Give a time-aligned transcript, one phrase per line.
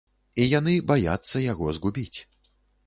[0.43, 2.19] І яны баяцца яго згубіць.